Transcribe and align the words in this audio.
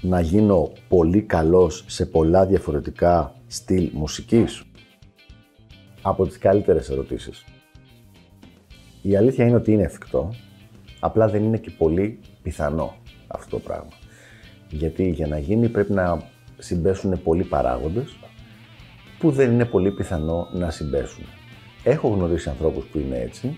να 0.00 0.20
γίνω 0.20 0.72
πολύ 0.88 1.22
καλός 1.22 1.84
σε 1.86 2.06
πολλά 2.06 2.46
διαφορετικά 2.46 3.34
στυλ 3.46 3.90
μουσικής; 3.92 4.62
Από 6.02 6.26
τις 6.26 6.38
καλύτερες 6.38 6.90
ερωτήσεις. 6.90 7.44
Η 9.02 9.16
αλήθεια 9.16 9.46
είναι 9.46 9.56
ότι 9.56 9.72
είναι 9.72 9.82
εφικτό, 9.82 10.34
απλά 11.00 11.28
δεν 11.28 11.42
είναι 11.44 11.58
και 11.58 11.70
πολύ 11.70 12.18
πιθανό 12.42 12.96
αυτό 13.26 13.56
το 13.56 13.62
πράγμα. 13.62 13.92
Γιατί 14.68 15.10
για 15.10 15.26
να 15.26 15.38
γίνει 15.38 15.68
πρέπει 15.68 15.92
να 15.92 16.22
συμπέσουν 16.58 17.22
πολλοί 17.22 17.44
παράγοντες 17.44 18.16
που 19.18 19.30
δεν 19.30 19.52
είναι 19.52 19.64
πολύ 19.64 19.90
πιθανό 19.90 20.48
να 20.52 20.70
συμπέσουν. 20.70 21.24
Έχω 21.84 22.08
γνωρίσει 22.08 22.48
ανθρώπους 22.48 22.84
που 22.84 22.98
είναι 22.98 23.18
έτσι. 23.18 23.56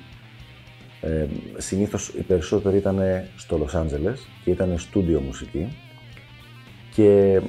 Ε, 1.00 1.26
συνήθως 1.56 2.08
οι 2.08 2.22
περισσότεροι 2.22 2.76
ήταν 2.76 3.00
στο 3.36 3.56
Λος 3.58 3.74
Άντζελες 3.74 4.28
και 4.44 4.50
ήταν 4.50 4.78
στούντιο 4.78 5.20
μουσική 5.20 5.68
και 6.98 7.40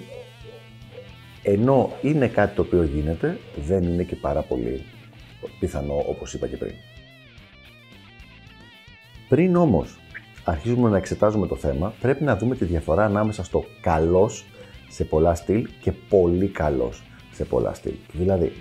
ενώ 1.43 1.91
είναι 2.01 2.27
κάτι 2.27 2.55
το 2.55 2.61
οποίο 2.61 2.83
γίνεται, 2.83 3.39
δεν 3.55 3.83
είναι 3.83 4.03
και 4.03 4.15
πάρα 4.15 4.41
πολύ 4.41 4.83
πιθανό 5.59 6.03
όπως 6.07 6.33
είπα 6.33 6.47
και 6.47 6.57
πριν. 6.57 6.73
Πριν 9.29 9.55
όμως 9.55 9.97
αρχίζουμε 10.43 10.89
να 10.89 10.97
εξετάζουμε 10.97 11.47
το 11.47 11.55
θέμα, 11.55 11.93
πρέπει 11.99 12.23
να 12.23 12.37
δούμε 12.37 12.55
τη 12.55 12.65
διαφορά 12.65 13.05
ανάμεσα 13.05 13.43
στο 13.43 13.65
καλός 13.81 14.45
σε 14.89 15.03
πολλά 15.03 15.35
στυλ 15.35 15.67
και 15.81 15.91
πολύ 15.91 16.47
καλός 16.47 17.03
σε 17.31 17.45
πολλά 17.45 17.73
στυλ. 17.73 17.93
Δηλαδή, 18.11 18.51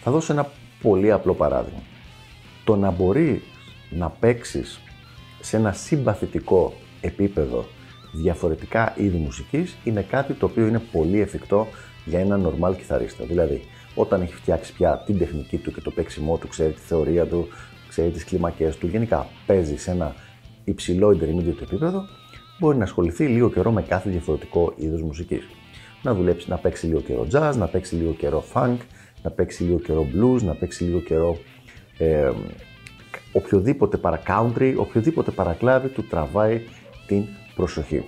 θα 0.00 0.10
δώσω 0.10 0.32
ένα 0.32 0.50
πολύ 0.82 1.12
απλό 1.12 1.34
παράδειγμα. 1.34 1.82
Το 2.64 2.76
να 2.76 2.90
μπορείς 2.90 3.42
να 3.90 4.08
παίξεις 4.08 4.80
σε 5.40 5.56
ένα 5.56 5.72
συμπαθητικό 5.72 6.72
επίπεδο 7.00 7.64
διαφορετικά 8.22 8.94
είδη 8.96 9.16
μουσικής 9.16 9.76
είναι 9.84 10.02
κάτι 10.02 10.32
το 10.32 10.46
οποίο 10.46 10.66
είναι 10.66 10.82
πολύ 10.92 11.20
εφικτό 11.20 11.66
για 12.04 12.20
έναν 12.20 12.46
normal 12.46 12.76
κιθαρίστα. 12.76 13.24
Δηλαδή, 13.24 13.62
όταν 13.94 14.20
έχει 14.20 14.34
φτιάξει 14.34 14.72
πια 14.72 15.02
την 15.06 15.18
τεχνική 15.18 15.56
του 15.56 15.72
και 15.72 15.80
το 15.80 15.90
παίξιμό 15.90 16.36
του, 16.36 16.48
ξέρει 16.48 16.72
τη 16.72 16.80
θεωρία 16.80 17.26
του, 17.26 17.48
ξέρει 17.88 18.10
τις 18.10 18.24
κλίμακές 18.24 18.76
του, 18.76 18.86
γενικά 18.86 19.26
παίζει 19.46 19.76
σε 19.76 19.90
ένα 19.90 20.14
υψηλό 20.64 21.08
intermediate 21.08 21.62
επίπεδο, 21.62 22.04
μπορεί 22.58 22.76
να 22.76 22.84
ασχοληθεί 22.84 23.26
λίγο 23.26 23.50
καιρό 23.50 23.70
με 23.70 23.82
κάθε 23.82 24.10
διαφορετικό 24.10 24.72
είδος 24.76 25.02
μουσικής. 25.02 25.46
Να 26.02 26.14
δουλέψει, 26.14 26.50
να 26.50 26.56
παίξει 26.56 26.86
λίγο 26.86 27.00
καιρό 27.00 27.26
jazz, 27.32 27.54
να 27.56 27.66
παίξει 27.66 27.94
λίγο 27.94 28.12
καιρό 28.12 28.44
funk, 28.54 28.76
να 29.22 29.30
παίξει 29.30 29.62
λίγο 29.62 29.78
καιρό 29.78 30.06
blues, 30.14 30.42
να 30.42 30.54
παίξει 30.54 30.84
λίγο 30.84 31.00
καιρό 31.00 31.38
ε, 31.98 32.30
οποιοδήποτε 33.32 33.96
παρα 33.96 34.22
country, 34.26 34.74
οποιοδήποτε 34.76 35.30
παρακλάδι 35.30 35.88
του 35.88 36.04
τραβάει 36.04 36.60
την 37.06 37.24
προσοχή. 37.56 38.04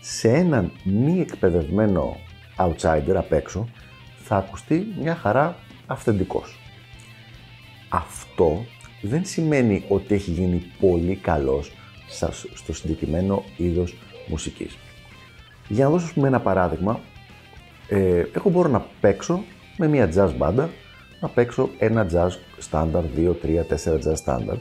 Σε 0.00 0.28
έναν 0.28 0.72
μη 0.84 1.20
εκπαιδευμένο 1.20 2.16
outsider 2.58 3.14
απ' 3.14 3.32
έξω 3.32 3.68
θα 4.22 4.36
ακουστεί 4.36 4.86
μια 5.00 5.14
χαρά 5.14 5.56
αυθεντικός. 5.86 6.58
Αυτό 7.88 8.64
δεν 9.02 9.24
σημαίνει 9.24 9.84
ότι 9.88 10.14
έχει 10.14 10.30
γίνει 10.30 10.62
πολύ 10.80 11.14
καλός 11.14 11.72
στο 12.54 12.72
συγκεκριμένο 12.72 13.44
είδος 13.56 13.96
μουσικής. 14.26 14.76
Για 15.68 15.84
να 15.84 15.90
δώσω 15.90 16.12
πούμε, 16.14 16.28
ένα 16.28 16.40
παράδειγμα, 16.40 17.00
ε, 17.88 18.24
εγώ 18.32 18.50
μπορώ 18.50 18.68
να 18.68 18.86
παίξω 19.00 19.44
με 19.76 19.88
μια 19.88 20.10
jazz 20.14 20.32
μπάντα, 20.36 20.70
να 21.20 21.28
παίξω 21.28 21.70
ένα 21.78 22.06
jazz 22.12 22.30
standard, 22.70 23.04
2, 23.16 23.34
3, 23.42 23.64
4 23.64 23.98
jazz 23.98 24.16
standard 24.24 24.60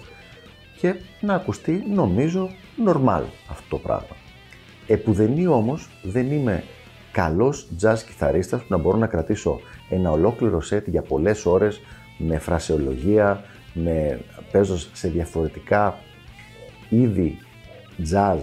και 0.77 0.95
να 1.21 1.33
ακουστεί 1.33 1.83
νομίζω 1.93 2.49
normal 2.85 3.23
αυτό 3.49 3.65
το 3.69 3.77
πράγμα. 3.77 4.15
Επουδενή 4.87 5.47
όμως 5.47 5.89
δεν 6.03 6.31
είμαι 6.31 6.63
καλός 7.11 7.67
jazz 7.81 7.97
κιθαρίστας 8.05 8.61
που 8.61 8.67
να 8.69 8.77
μπορώ 8.77 8.97
να 8.97 9.07
κρατήσω 9.07 9.59
ένα 9.89 10.11
ολόκληρο 10.11 10.61
σετ 10.61 10.87
για 10.87 11.01
πολλές 11.01 11.45
ώρες 11.45 11.81
με 12.17 12.37
φρασεολογία, 12.37 13.43
με 13.73 14.19
παίζω 14.51 14.77
σε 14.77 15.07
διαφορετικά 15.07 15.97
είδη 16.89 17.37
jazz 18.11 18.37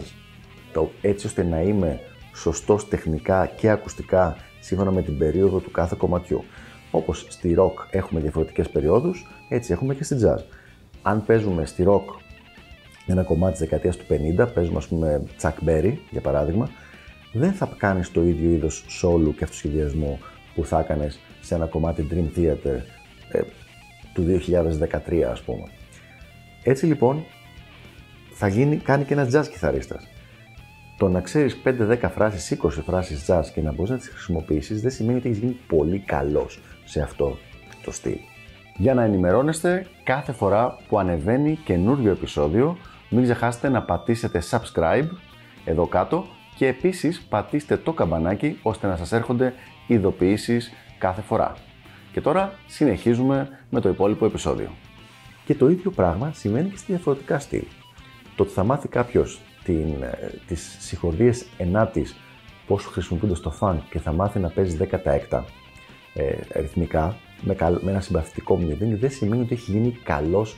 το, 0.73 0.91
έτσι 1.01 1.27
ώστε 1.27 1.43
να 1.43 1.61
είμαι 1.61 2.01
σωστός 2.35 2.89
τεχνικά 2.89 3.47
και 3.47 3.71
ακουστικά 3.71 4.37
σύμφωνα 4.61 4.91
με 4.91 5.03
την 5.03 5.19
περίοδο 5.19 5.59
του 5.59 5.71
κάθε 5.71 5.95
κομματιού. 5.99 6.45
Όπως 6.91 7.27
στη 7.29 7.57
rock 7.59 7.87
έχουμε 7.91 8.21
διαφορετικές 8.21 8.69
περιόδους, 8.69 9.27
έτσι 9.49 9.73
έχουμε 9.73 9.95
και 9.95 10.05
στη 10.05 10.17
jazz. 10.23 10.43
Αν 11.03 11.25
παίζουμε 11.25 11.67
στη 11.67 11.85
rock 11.89 12.05
ένα 13.07 13.23
κομμάτι 13.23 13.53
της 13.53 13.61
δεκαετίας 13.61 13.97
του 13.97 14.05
50, 14.39 14.53
παίζουμε 14.55 14.77
ας 14.77 14.87
πούμε 14.87 15.23
Chuck 15.41 15.69
Berry 15.69 15.95
για 16.11 16.21
παράδειγμα, 16.21 16.71
δεν 17.33 17.53
θα 17.53 17.75
κάνεις 17.77 18.11
το 18.11 18.23
ίδιο 18.23 18.51
είδος 18.51 18.85
solo 19.03 19.35
και 19.37 19.45
αυτοσχεδιασμό 19.45 20.19
που 20.55 20.65
θα 20.65 20.79
έκανες 20.81 21.19
σε 21.41 21.55
ένα 21.55 21.67
κομμάτι 21.67 22.07
Dream 22.11 22.39
Theater 22.39 22.81
ε, 23.29 23.41
του 24.15 24.41
2013 25.09 25.21
ας 25.31 25.41
πούμε. 25.41 25.65
Έτσι 26.63 26.87
λοιπόν 26.87 27.25
θα 28.33 28.49
γίνει, 28.49 28.77
κάνει 28.77 29.05
και 29.05 29.15
ένας 29.15 29.29
jazz 29.35 29.49
κιθαρίστας. 29.51 30.09
Το 30.99 31.09
να 31.09 31.21
ξέρεις 31.21 31.57
5-10 31.65 31.97
φράσεις, 32.15 32.59
20 32.63 32.69
φράσεις 32.71 33.25
jazz 33.29 33.43
και 33.55 33.61
να 33.61 33.73
μπορείς 33.73 33.91
να 33.91 33.97
τις 33.97 34.09
χρησιμοποιήσεις 34.09 34.81
δεν 34.83 34.91
σημαίνει 34.91 35.19
ότι 35.19 35.29
έχεις 35.29 35.41
γίνει 35.41 35.57
πολύ 35.67 35.99
καλός 35.99 36.61
σε 36.85 37.01
αυτό 37.01 37.39
το 37.85 37.93
στυλ. 37.93 38.17
Για 38.77 38.95
να 38.95 39.03
ενημερώνεστε 39.03 39.87
κάθε 40.03 40.33
φορά 40.33 40.77
που 40.89 40.99
ανεβαίνει 40.99 41.59
καινούριο 41.65 42.11
επεισόδιο 42.11 42.77
μην 43.13 43.23
ξεχάσετε 43.25 43.69
να 43.69 43.83
πατήσετε 43.83 44.43
subscribe 44.51 45.09
εδώ 45.65 45.87
κάτω 45.87 46.27
και 46.57 46.67
επίσης 46.67 47.23
πατήστε 47.23 47.77
το 47.77 47.93
καμπανάκι 47.93 48.59
ώστε 48.63 48.87
να 48.87 48.97
σας 48.97 49.13
έρχονται 49.13 49.55
ειδοποιήσεις 49.87 50.73
κάθε 50.99 51.21
φορά. 51.21 51.55
Και 52.13 52.21
τώρα 52.21 52.53
συνεχίζουμε 52.67 53.59
με 53.71 53.81
το 53.81 53.89
υπόλοιπο 53.89 54.25
επεισόδιο. 54.27 54.71
Και 55.45 55.55
το 55.55 55.69
ίδιο 55.69 55.91
πράγμα 55.91 56.33
σημαίνει 56.35 56.69
και 56.69 56.77
στη 56.77 56.93
διαφορετικά 56.93 57.39
στυλ. 57.39 57.63
Το 58.37 58.43
ότι 58.43 58.53
θα 58.53 58.65
μάθει 58.65 58.89
κάποιος 58.89 59.41
ε, 59.67 59.73
τις 60.47 60.77
συγχωρδίες 60.81 61.47
ενάτης 61.59 62.17
πώς 62.67 62.85
χρησιμοποιούνται 62.85 63.35
στο 63.35 63.55
funk 63.61 63.79
και 63.91 63.99
θα 63.99 64.13
μάθει 64.13 64.39
να 64.39 64.49
παίζει 64.49 64.77
10 64.91 64.99
τα 65.29 65.45
ε, 66.15 66.61
ρυθμικά 66.61 67.17
με, 67.41 67.57
με 67.81 67.91
ένα 67.91 68.01
συμπαθητικό 68.01 68.57
μνημείο 68.57 68.97
δεν 68.97 69.11
σημαίνει 69.11 69.43
ότι 69.43 69.55
έχει 69.55 69.71
γίνει 69.71 69.91
καλός 70.05 70.57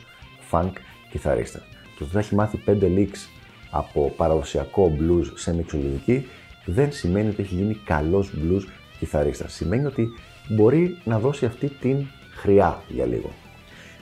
funk 0.50 0.72
κιθαρίστας 1.10 1.62
το 1.99 2.05
ότι 2.05 2.12
θα 2.12 2.19
έχει 2.19 2.34
μάθει 2.34 2.62
5 2.66 2.82
licks 2.82 3.28
από 3.71 4.12
παραδοσιακό 4.16 4.97
blues 5.00 5.25
σε 5.34 5.55
μυξολογική 5.55 6.27
δεν 6.65 6.93
σημαίνει 6.93 7.28
ότι 7.28 7.43
έχει 7.43 7.55
γίνει 7.55 7.75
καλός 7.75 8.32
blues 8.37 8.62
κιθαρίστας. 8.99 9.53
Σημαίνει 9.53 9.84
ότι 9.84 10.09
μπορεί 10.49 10.99
να 11.05 11.19
δώσει 11.19 11.47
αυτή 11.47 11.69
την 11.69 12.06
χρειά 12.31 12.82
για 12.88 13.06
λίγο. 13.06 13.31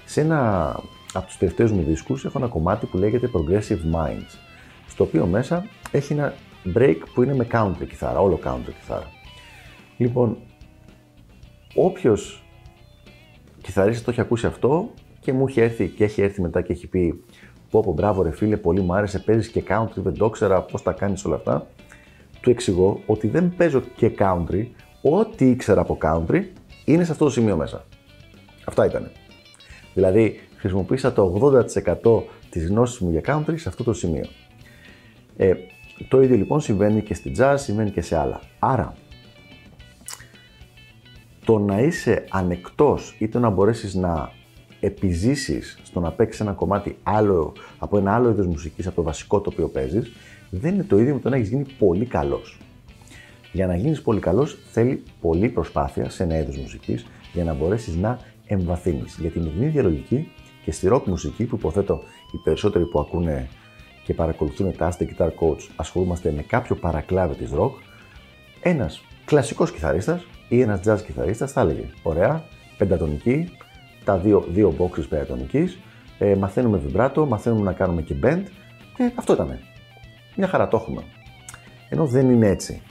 Σε 0.05 0.21
ένα 0.21 0.71
από 1.12 1.27
τους 1.27 1.37
τελευταίους 1.37 1.73
μου 1.73 1.83
δίσκους 1.83 2.25
έχω 2.25 2.39
ένα 2.39 2.49
κομμάτι 2.49 2.87
που 2.87 2.99
λέγεται 2.99 3.31
Progressive 3.33 3.94
Minds, 3.94 4.39
στο 4.89 5.05
οποίο 5.05 5.27
μέσα 5.27 5.67
έχει 5.91 6.12
ένα 6.12 6.35
break 6.75 6.97
που 7.15 7.23
είναι 7.23 7.35
με 7.35 7.47
country 7.53 7.87
κιθάρα, 7.89 8.21
όλο 8.21 8.41
country 8.44 8.73
κιθάρα. 8.81 9.11
Λοιπόν, 9.97 10.37
όποιος 11.75 12.44
κιθαρίστας 13.62 14.05
το 14.05 14.11
έχει 14.11 14.21
ακούσει 14.21 14.47
αυτό 14.47 14.91
και 15.21 15.33
μου 15.33 15.47
έχει 15.49 15.61
έρθει 15.61 15.89
και 15.89 16.05
έχει 16.05 16.23
έρθει 16.23 16.41
μετά 16.41 16.62
και 16.62 16.73
έχει 16.73 16.87
πει 16.87 17.25
Πω 17.73 17.81
πω 17.81 17.93
μπράβο 17.93 18.23
ρε 18.23 18.31
φίλε, 18.31 18.57
πολύ 18.57 18.81
μου 18.81 18.95
άρεσε, 18.95 19.19
παίζεις 19.19 19.49
και 19.49 19.63
country, 19.69 19.95
δεν 19.95 20.15
το 20.15 20.25
ήξερα 20.25 20.63
πώς 20.63 20.83
τα 20.83 20.93
κάνεις 20.93 21.25
όλα 21.25 21.35
αυτά. 21.35 21.67
Του 22.41 22.51
εξηγώ 22.51 23.03
ότι 23.07 23.29
δεν 23.29 23.55
παίζω 23.57 23.83
και 23.97 24.13
country, 24.19 24.67
ό,τι 25.03 25.51
ήξερα 25.51 25.81
από 25.81 25.99
country 26.03 26.43
είναι 26.85 27.05
σε 27.05 27.13
αυτό 27.13 27.25
το 27.25 27.31
σημείο 27.31 27.57
μέσα. 27.57 27.85
Αυτά 28.65 28.87
ήταν. 28.87 29.11
Δηλαδή, 29.95 30.41
χρησιμοποίησα 30.57 31.13
το 31.13 31.53
80% 32.03 32.23
της 32.51 32.69
γνώσης 32.69 32.99
μου 32.99 33.11
για 33.11 33.21
country 33.27 33.55
σε 33.55 33.69
αυτό 33.69 33.85
το 33.85 33.93
σημείο. 33.93 34.25
Ε, 35.37 35.53
το 36.09 36.23
ίδιο 36.23 36.37
λοιπόν 36.37 36.61
συμβαίνει 36.61 37.03
και 37.03 37.15
στη 37.15 37.33
jazz, 37.39 37.55
συμβαίνει 37.57 37.91
και 37.91 38.01
σε 38.01 38.19
άλλα. 38.19 38.41
Άρα, 38.59 38.95
το 41.45 41.59
να 41.59 41.81
είσαι 41.81 42.25
ανεκτός 42.31 43.17
ή 43.19 43.29
το 43.29 43.39
να 43.39 43.51
μπορέσεις 43.51 43.95
να 43.95 44.31
επιζήσεις 44.82 45.79
στο 45.82 46.00
να 46.00 46.11
παίξεις 46.11 46.40
ένα 46.40 46.52
κομμάτι 46.52 46.96
άλλο, 47.02 47.52
από 47.79 47.99
ένα 47.99 48.14
άλλο 48.14 48.31
είδος 48.31 48.46
μουσικής 48.46 48.87
από 48.87 48.96
το 48.96 49.02
βασικό 49.02 49.40
το 49.40 49.50
οποίο 49.52 49.69
παίζεις, 49.69 50.12
δεν 50.50 50.75
είναι 50.75 50.82
το 50.82 50.99
ίδιο 50.99 51.14
με 51.14 51.20
το 51.20 51.29
να 51.29 51.37
έχεις 51.37 51.49
γίνει 51.49 51.67
πολύ 51.79 52.05
καλός. 52.05 52.58
Για 53.52 53.67
να 53.67 53.76
γίνεις 53.76 54.02
πολύ 54.02 54.20
καλός, 54.20 54.58
θέλει 54.70 55.02
πολλή 55.20 55.49
προσπάθεια 55.49 56.11
σε 56.11 56.23
ένα 56.23 56.38
είδος 56.38 56.56
μουσικής 56.56 57.06
για 57.32 57.44
να 57.44 57.55
μπορέσεις 57.55 57.96
να 57.96 58.19
εμβαθύνεις. 58.46 59.17
Γιατί 59.20 59.38
με 59.38 59.49
την 59.49 59.62
ίδια 59.62 59.82
λογική 59.82 60.29
και 60.64 60.73
στη 60.73 60.88
rock 60.93 61.02
μουσική, 61.05 61.44
που 61.44 61.56
υποθέτω 61.56 62.02
οι 62.32 62.37
περισσότεροι 62.44 62.84
που 62.84 63.00
ακούνε 63.00 63.49
και 64.05 64.14
παρακολουθούν 64.14 64.76
τα 64.76 64.93
Ask 64.93 65.02
Guitar 65.02 65.29
Coach 65.29 65.69
ασχολούμαστε 65.76 66.32
με 66.37 66.43
κάποιο 66.43 66.75
παρακλάδι 66.76 67.34
της 67.34 67.50
rock, 67.55 67.73
ένας 68.62 69.05
κλασικός 69.25 69.73
κιθαρίστας 69.73 70.26
ή 70.49 70.61
ένας 70.61 70.81
jazz 70.87 71.00
κιθαρίστας 71.06 71.52
θα 71.52 71.61
έλεγε: 71.61 71.84
Ωραία, 72.02 72.44
πεντατονική, 72.79 73.49
τα 74.05 74.19
δύο, 74.19 74.45
δύο 74.49 74.75
boxes 74.79 75.09
πεντατονική, 75.09 75.77
ε, 76.19 76.35
μαθαίνουμε 76.35 76.79
βιμπράτο, 76.79 77.27
μαθαίνουμε 77.27 77.63
να 77.63 77.73
κάνουμε 77.73 78.03
και 78.03 78.15
bend 78.23 78.43
και 78.97 79.13
αυτό 79.15 79.33
ήταν. 79.33 79.59
Μια 80.37 80.47
χαρά 80.47 80.69
το 80.69 80.77
έχουμε. 80.77 81.03
Ενώ 81.89 82.07
δεν 82.07 82.31
είναι 82.31 82.49
έτσι. 82.49 82.83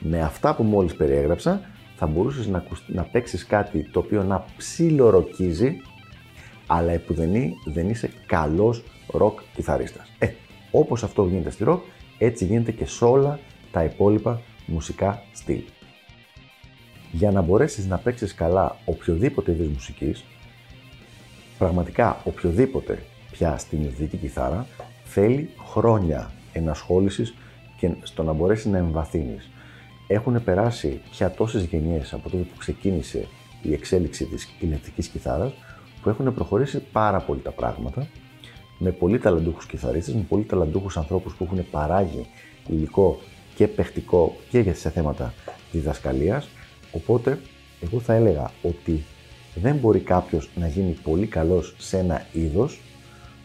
Με 0.00 0.20
αυτά 0.20 0.54
που 0.54 0.62
μόλις 0.62 0.94
περιέγραψα, 0.94 1.60
θα 1.96 2.06
μπορούσες 2.06 2.46
να, 2.46 2.64
να 2.86 3.02
παίξεις 3.02 3.46
κάτι 3.46 3.90
το 3.90 3.98
οποίο 3.98 4.22
να 4.22 4.44
ψιλοροκίζει, 4.56 5.76
αλλά 6.66 6.92
επουδενή 6.92 7.54
δεν 7.72 7.88
είσαι 7.88 8.10
καλός 8.26 8.82
ροκ 9.06 9.40
κιθαρίστας. 9.54 10.12
Ε, 10.18 10.28
όπως 10.70 11.02
αυτό 11.02 11.26
γίνεται 11.26 11.50
στη 11.50 11.64
ροκ, 11.64 11.82
έτσι 12.18 12.44
γίνεται 12.44 12.72
και 12.72 12.86
σε 12.86 13.04
όλα 13.04 13.38
τα 13.72 13.84
υπόλοιπα 13.84 14.40
μουσικά 14.66 15.22
στυλ. 15.32 15.60
Για 17.12 17.30
να 17.30 17.40
μπορέσεις 17.40 17.86
να 17.86 17.98
παίξεις 17.98 18.34
καλά 18.34 18.76
οποιοδήποτε 18.84 19.52
είδος 19.52 19.66
μουσικής, 19.66 20.24
πραγματικά 21.60 22.20
οποιοδήποτε 22.24 23.02
πια 23.30 23.58
στην 23.58 23.82
ειδική 23.82 24.16
κιθάρα, 24.16 24.66
θέλει 25.04 25.50
χρόνια 25.72 26.30
ενασχόλησης 26.52 27.34
και 27.78 27.90
στο 28.02 28.22
να 28.22 28.32
μπορέσει 28.32 28.68
να 28.68 28.78
εμβαθύνεις. 28.78 29.50
Έχουν 30.06 30.44
περάσει 30.44 31.00
πια 31.10 31.30
τόσες 31.30 31.64
γενιές 31.64 32.12
από 32.12 32.30
τότε 32.30 32.42
που 32.42 32.56
ξεκίνησε 32.58 33.26
η 33.62 33.72
εξέλιξη 33.72 34.24
της 34.24 34.48
ηλεκτρικής 34.60 35.06
κιθάρας 35.08 35.52
που 36.02 36.08
έχουν 36.08 36.34
προχωρήσει 36.34 36.82
πάρα 36.92 37.20
πολύ 37.20 37.40
τα 37.40 37.50
πράγματα 37.50 38.06
με 38.78 38.90
πολύ 38.90 39.18
ταλαντούχους 39.18 39.66
κιθαρίστες, 39.66 40.14
με 40.14 40.24
πολύ 40.28 40.44
ταλαντούχους 40.44 40.96
ανθρώπους 40.96 41.34
που 41.34 41.44
έχουν 41.44 41.70
παράγει 41.70 42.26
υλικό 42.68 43.20
και 43.54 43.68
παιχτικό 43.68 44.36
και 44.50 44.72
σε 44.72 44.90
θέματα 44.90 45.34
διδασκαλίας. 45.72 46.48
Οπότε, 46.92 47.40
εγώ 47.80 48.00
θα 48.00 48.14
έλεγα 48.14 48.50
ότι 48.62 49.04
δεν 49.54 49.76
μπορεί 49.76 50.00
κάποιος 50.00 50.48
να 50.54 50.66
γίνει 50.66 50.96
πολύ 51.02 51.26
καλός 51.26 51.74
σε 51.78 51.98
ένα 51.98 52.26
είδος, 52.32 52.80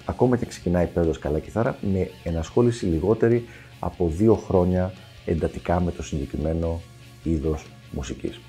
ακόμα 0.05 0.37
και 0.37 0.45
ξεκινάει 0.45 0.85
παίρνοντας 0.85 1.19
καλά 1.19 1.39
κιθάρα, 1.39 1.77
με 1.93 2.09
ενασχόληση 2.23 2.85
λιγότερη 2.85 3.45
από 3.79 4.07
δύο 4.07 4.35
χρόνια 4.35 4.93
εντατικά 5.25 5.81
με 5.81 5.91
το 5.91 6.03
συγκεκριμένο 6.03 6.81
είδος 7.23 7.65
μουσικής. 7.91 8.39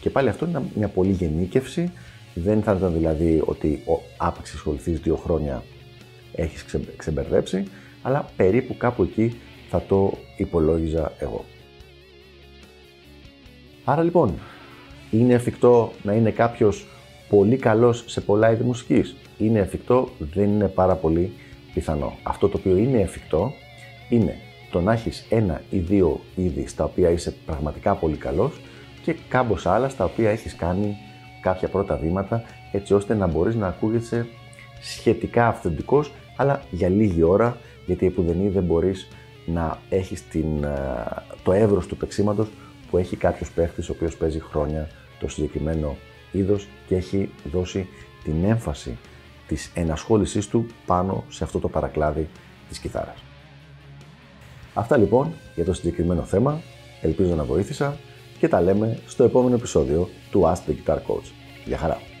Και 0.00 0.10
πάλι 0.10 0.28
αυτό 0.28 0.46
είναι 0.46 0.62
μια 0.74 0.88
πολύ 0.88 1.12
γενίκευση, 1.12 1.92
δεν 2.34 2.62
θα 2.62 2.72
ήταν 2.72 2.92
δηλαδή 2.92 3.42
ότι 3.44 3.82
ο 3.86 4.00
άπαξ 4.16 4.54
ασχοληθείς 4.54 5.00
δύο 5.00 5.16
χρόνια 5.16 5.62
έχεις 6.34 6.64
ξεμπερδέψει, 6.96 7.64
αλλά 8.02 8.30
περίπου 8.36 8.76
κάπου 8.76 9.02
εκεί 9.02 9.36
θα 9.70 9.82
το 9.88 10.18
υπολόγιζα 10.36 11.12
εγώ. 11.18 11.44
Άρα 13.84 14.02
λοιπόν, 14.02 14.34
είναι 15.10 15.34
εφικτό 15.34 15.92
να 16.02 16.12
είναι 16.12 16.30
κάποιος 16.30 16.86
πολύ 17.28 17.56
καλός 17.56 18.04
σε 18.06 18.20
πολλά 18.20 18.52
είδη 18.52 18.62
μουσικής. 18.62 19.16
Είναι 19.38 19.58
εφικτό, 19.58 20.08
δεν 20.18 20.44
είναι 20.44 20.68
πάρα 20.68 20.94
πολύ 20.94 21.32
πιθανό. 21.74 22.16
Αυτό 22.22 22.48
το 22.48 22.58
οποίο 22.58 22.76
είναι 22.76 23.00
εφικτό 23.00 23.52
είναι 24.08 24.36
το 24.70 24.80
να 24.80 24.92
έχεις 24.92 25.26
ένα 25.28 25.60
ή 25.70 25.78
δύο 25.78 26.20
είδη 26.34 26.66
στα 26.66 26.84
οποία 26.84 27.10
είσαι 27.10 27.34
πραγματικά 27.46 27.94
πολύ 27.94 28.16
καλός 28.16 28.60
και 29.02 29.16
κάμποσα 29.28 29.74
άλλα 29.74 29.88
στα 29.88 30.04
οποία 30.04 30.30
έχεις 30.30 30.56
κάνει 30.56 30.96
κάποια 31.40 31.68
πρώτα 31.68 31.96
βήματα 31.96 32.42
έτσι 32.72 32.94
ώστε 32.94 33.14
να 33.14 33.26
μπορείς 33.26 33.54
να 33.54 33.66
ακούγεσαι 33.66 34.26
σχετικά 34.80 35.46
αυθεντικός 35.46 36.12
αλλά 36.36 36.62
για 36.70 36.88
λίγη 36.88 37.22
ώρα 37.22 37.56
γιατί 37.86 38.06
επουδενή 38.06 38.48
δεν 38.48 38.62
μπορείς 38.62 39.08
να 39.46 39.78
έχεις 39.88 40.28
την, 40.28 40.64
ε, 40.64 40.68
το 41.42 41.52
εύρος 41.52 41.86
του 41.86 41.96
παίξήματος 41.96 42.48
που 42.90 42.98
έχει 42.98 43.16
κάποιος 43.16 43.50
παίχτης 43.50 43.88
ο 43.88 43.92
οποίος 43.92 44.16
παίζει 44.16 44.40
χρόνια 44.40 44.88
το 45.20 45.28
συγκεκριμένο 45.28 45.96
είδος 46.36 46.66
και 46.86 46.94
έχει 46.94 47.30
δώσει 47.52 47.88
την 48.24 48.44
έμφαση 48.44 48.98
της 49.46 49.70
ενασχόλησής 49.74 50.48
του 50.48 50.66
πάνω 50.86 51.24
σε 51.28 51.44
αυτό 51.44 51.58
το 51.58 51.68
παρακλάδι 51.68 52.28
της 52.68 52.78
κιθάρας. 52.78 53.16
Αυτά 54.74 54.96
λοιπόν 54.96 55.32
για 55.54 55.64
το 55.64 55.72
συγκεκριμένο 55.72 56.22
θέμα, 56.22 56.60
ελπίζω 57.00 57.34
να 57.34 57.44
βοήθησα 57.44 57.96
και 58.38 58.48
τα 58.48 58.60
λέμε 58.60 58.98
στο 59.06 59.24
επόμενο 59.24 59.54
επεισόδιο 59.54 60.08
του 60.30 60.42
Ask 60.42 60.70
the 60.70 60.72
Guitar 60.72 60.96
Coach. 60.96 61.30
Γεια 61.64 61.78
χαρά! 61.78 62.15